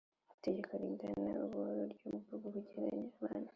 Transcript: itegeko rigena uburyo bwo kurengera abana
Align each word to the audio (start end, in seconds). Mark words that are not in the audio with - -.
itegeko 0.37 0.71
rigena 0.81 1.31
uburyo 1.45 2.07
bwo 2.33 2.61
kurengera 2.67 3.11
abana 3.15 3.49